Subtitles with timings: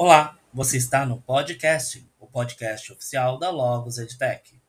[0.00, 4.62] Olá, você está no podcast, o podcast oficial da Logos EdTech.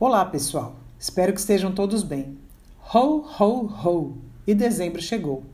[0.00, 0.74] Olá, pessoal.
[0.98, 2.36] Espero que estejam todos bem.
[2.92, 4.18] Ho, ho, ho!
[4.44, 5.44] E dezembro chegou.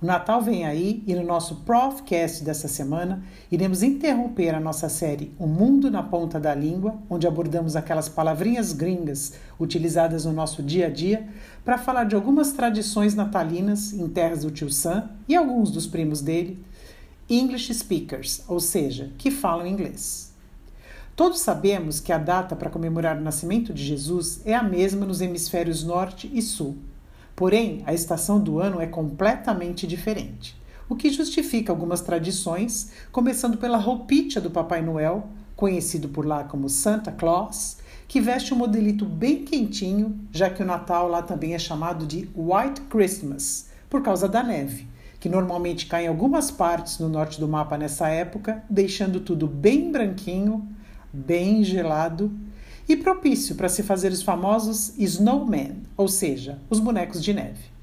[0.00, 5.32] O Natal vem aí e no nosso Profcast dessa semana iremos interromper a nossa série
[5.38, 10.88] O Mundo na Ponta da Língua, onde abordamos aquelas palavrinhas gringas utilizadas no nosso dia
[10.88, 11.26] a dia,
[11.64, 16.20] para falar de algumas tradições natalinas em terras do tio Sam e alguns dos primos
[16.20, 16.62] dele,
[17.26, 20.30] English speakers, ou seja, que falam inglês.
[21.16, 25.22] Todos sabemos que a data para comemorar o nascimento de Jesus é a mesma nos
[25.22, 26.76] hemisférios norte e sul.
[27.36, 30.56] Porém, a estação do ano é completamente diferente,
[30.88, 36.70] o que justifica algumas tradições, começando pela roupinha do Papai Noel, conhecido por lá como
[36.70, 37.76] Santa Claus,
[38.08, 42.28] que veste um modelito bem quentinho, já que o Natal lá também é chamado de
[42.34, 44.86] White Christmas, por causa da neve,
[45.20, 49.92] que normalmente cai em algumas partes no norte do mapa nessa época, deixando tudo bem
[49.92, 50.66] branquinho,
[51.12, 52.32] bem gelado
[52.88, 57.76] e propício para se fazer os famosos snowmen, ou seja, os bonecos de neve.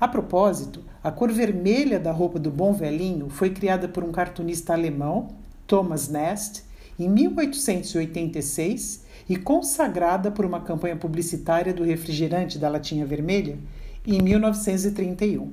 [0.00, 4.72] A propósito, a cor vermelha da roupa do bom velhinho foi criada por um cartunista
[4.72, 5.28] alemão,
[5.66, 6.62] Thomas Nast,
[6.98, 13.58] em 1886 e consagrada por uma campanha publicitária do refrigerante da latinha vermelha
[14.06, 15.52] em 1931.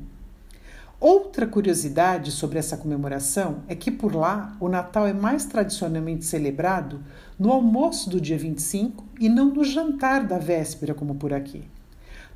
[1.00, 7.02] Outra curiosidade sobre essa comemoração é que por lá o Natal é mais tradicionalmente celebrado
[7.38, 11.63] no almoço do dia 25 e não no jantar da véspera, como por aqui.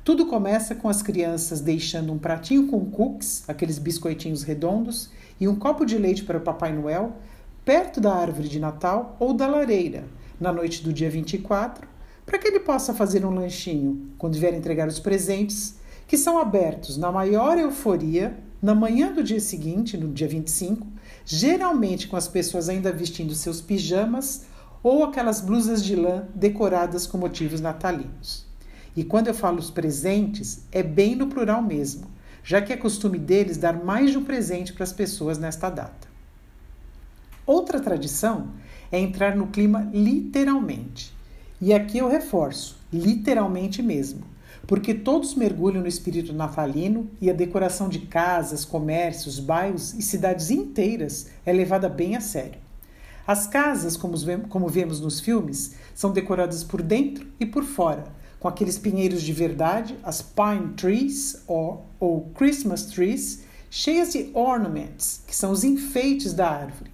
[0.02, 5.54] Tudo começa com as crianças deixando um pratinho com cookies, aqueles biscoitinhos redondos, e um
[5.54, 7.18] copo de leite para o Papai Noel,
[7.66, 10.04] perto da árvore de Natal ou da lareira,
[10.40, 11.86] na noite do dia 24,
[12.24, 15.76] para que ele possa fazer um lanchinho quando vier entregar os presentes,
[16.08, 20.86] que são abertos na maior euforia na manhã do dia seguinte, no dia 25,
[21.24, 24.46] geralmente com as pessoas ainda vestindo seus pijamas
[24.82, 28.49] ou aquelas blusas de lã decoradas com motivos natalinos.
[28.96, 32.06] E quando eu falo os presentes, é bem no plural mesmo,
[32.42, 36.08] já que é costume deles dar mais de um presente para as pessoas nesta data.
[37.46, 38.50] Outra tradição
[38.90, 41.14] é entrar no clima literalmente.
[41.60, 44.24] E aqui eu reforço, literalmente mesmo
[44.70, 50.48] porque todos mergulham no espírito natalino e a decoração de casas, comércios, bairros e cidades
[50.48, 52.60] inteiras é levada bem a sério.
[53.26, 58.04] As casas, como, vemos nos filmes, são decoradas por dentro e por fora,
[58.40, 65.22] com aqueles pinheiros de verdade, as pine trees ou, ou Christmas trees, cheias de ornaments,
[65.26, 66.90] que são os enfeites da árvore,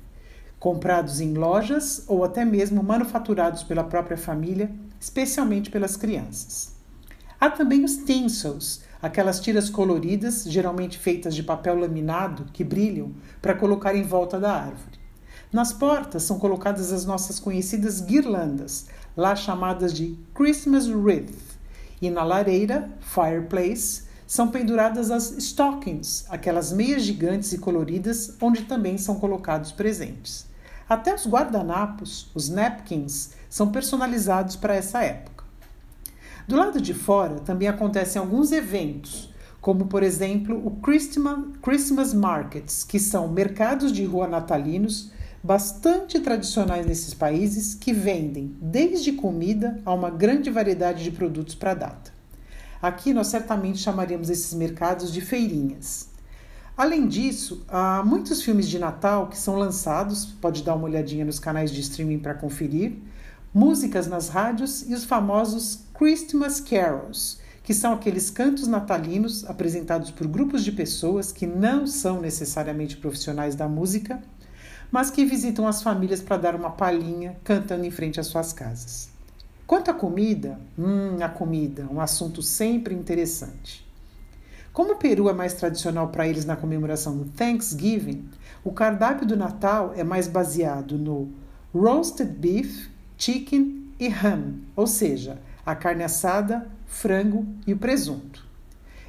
[0.59, 4.71] comprados em lojas ou até mesmo manufaturados pela própria família,
[5.01, 6.75] especialmente pelas crianças.
[7.39, 13.55] Há também os tinsels, aquelas tiras coloridas, geralmente feitas de papel laminado, que brilham, para
[13.55, 14.97] colocar em volta da árvore.
[15.53, 21.57] Nas portas são colocadas as nossas conhecidas guirlandas, lá chamadas de Christmas wreath,
[22.03, 28.99] e na lareira, fireplace, são penduradas as stockings, aquelas meias gigantes e coloridas, onde também
[28.99, 30.47] são colocados presentes.
[30.89, 35.45] Até os guardanapos, os napkins, são personalizados para essa época.
[36.47, 43.01] Do lado de fora também acontecem alguns eventos, como por exemplo o Christmas Markets, que
[43.01, 45.11] são mercados de rua natalinos
[45.43, 51.75] bastante tradicionais nesses países que vendem desde comida a uma grande variedade de produtos para
[51.75, 52.13] data.
[52.81, 56.09] Aqui nós certamente chamaríamos esses mercados de feirinhas.
[56.77, 61.39] Além disso, há muitos filmes de Natal que são lançados, pode dar uma olhadinha nos
[61.39, 62.99] canais de streaming para conferir,
[63.53, 70.27] músicas nas rádios e os famosos Christmas Carols, que são aqueles cantos natalinos apresentados por
[70.27, 74.23] grupos de pessoas que não são necessariamente profissionais da música,
[74.91, 79.09] mas que visitam as famílias para dar uma palhinha cantando em frente às suas casas.
[79.67, 83.85] Quanto à comida, hum, a comida, um assunto sempre interessante.
[84.73, 88.29] Como o Peru é mais tradicional para eles na comemoração do Thanksgiving,
[88.63, 91.31] o cardápio do Natal é mais baseado no
[91.75, 98.47] roasted beef, chicken e ham, ou seja, a carne assada, frango e o presunto.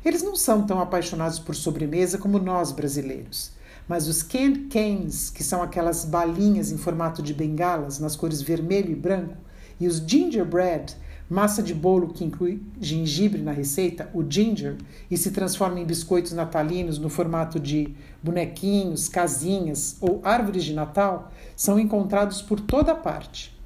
[0.03, 3.51] Eles não são tão apaixonados por sobremesa como nós brasileiros,
[3.87, 8.91] mas os canned canes, que são aquelas balinhas em formato de bengalas nas cores vermelho
[8.91, 9.35] e branco,
[9.79, 10.95] e os gingerbread,
[11.29, 14.77] massa de bolo que inclui gengibre na receita, o ginger,
[15.09, 17.93] e se transforma em biscoitos natalinos no formato de
[18.23, 23.57] bonequinhos, casinhas ou árvores de Natal, são encontrados por toda parte.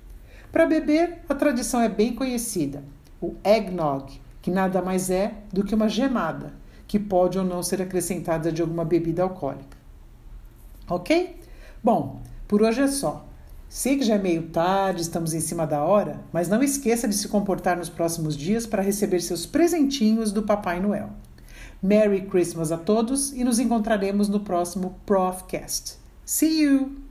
[0.51, 2.83] Para beber, a tradição é bem conhecida.
[3.21, 6.53] O eggnog, que nada mais é do que uma gemada,
[6.87, 9.70] que pode ou não ser acrescentada de alguma bebida alcoólica.
[10.91, 11.39] Ok?
[11.81, 13.25] Bom, por hoje é só.
[13.69, 17.15] Sei que já é meio tarde, estamos em cima da hora, mas não esqueça de
[17.15, 21.09] se comportar nos próximos dias para receber seus presentinhos do Papai Noel.
[21.81, 25.95] Merry Christmas a todos e nos encontraremos no próximo Profcast.
[26.25, 27.10] See you!